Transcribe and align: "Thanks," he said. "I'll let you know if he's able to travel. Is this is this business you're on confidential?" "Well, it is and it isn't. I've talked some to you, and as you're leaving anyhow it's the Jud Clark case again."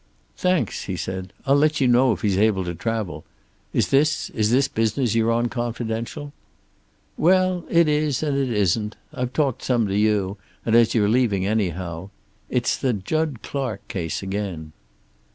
"Thanks," 0.35 0.85
he 0.85 0.95
said. 0.97 1.31
"I'll 1.45 1.55
let 1.57 1.79
you 1.79 1.87
know 1.87 2.11
if 2.11 2.23
he's 2.23 2.35
able 2.39 2.65
to 2.65 2.73
travel. 2.73 3.23
Is 3.71 3.89
this 3.89 4.31
is 4.31 4.49
this 4.49 4.67
business 4.67 5.13
you're 5.13 5.31
on 5.31 5.47
confidential?" 5.47 6.33
"Well, 7.17 7.65
it 7.69 7.87
is 7.87 8.23
and 8.23 8.35
it 8.35 8.49
isn't. 8.49 8.95
I've 9.13 9.31
talked 9.31 9.61
some 9.61 9.85
to 9.85 9.95
you, 9.95 10.37
and 10.65 10.73
as 10.75 10.95
you're 10.95 11.07
leaving 11.07 11.45
anyhow 11.45 12.09
it's 12.49 12.77
the 12.77 12.93
Jud 12.93 13.43
Clark 13.43 13.87
case 13.87 14.23
again." 14.23 14.71